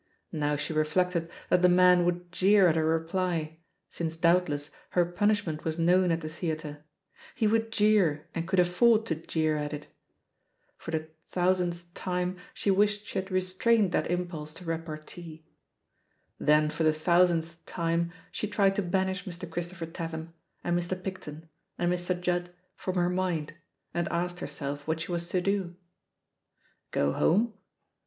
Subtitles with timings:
[0.31, 3.59] Now she reflected that the man would jeer at her reply,
[3.91, 6.83] since doubtless her punishment was known at the theatre;
[7.35, 9.85] he wotdd jeer and oould afi^ord to jeer at it.
[10.75, 11.93] For the thousandth 174
[12.41, 12.43] {THE
[12.73, 15.45] POSITION DS PEGGY HABFEB tone die wished she had restrained that impulse to repartee.
[16.39, 19.47] Then for the thousandth time sht tried to banish Mr.
[19.47, 20.33] Christopher Tatham,
[20.63, 21.47] and Mr# !Picton»
[21.77, 22.19] and Mr.
[22.19, 23.53] Judd from her poind
[23.93, 25.75] and asked berself what she was to do.
[26.89, 27.53] !Go home?